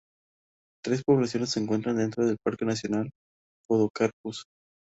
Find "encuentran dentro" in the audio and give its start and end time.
1.59-2.25